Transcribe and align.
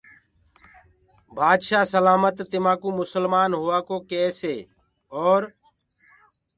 بآدشآه 1.35 1.85
سلآمت 1.93 2.35
تمآنٚڪو 2.51 2.89
مُسلمآن 3.01 3.49
هووآ 3.59 3.79
ڪو 3.87 3.97
ڪيسي 4.09 4.57
اور 5.19 5.41